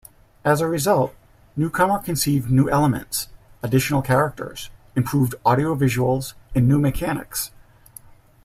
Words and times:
As 0.43 0.61
a 0.61 0.67
result, 0.67 1.13
Newcomer 1.55 1.99
conceived 1.99 2.49
new 2.49 2.67
elements: 2.71 3.27
additional 3.61 4.01
characters, 4.01 4.71
improved 4.95 5.35
audio-visuals, 5.45 6.33
and 6.55 6.67
new 6.67 6.79
mechanics. 6.79 7.51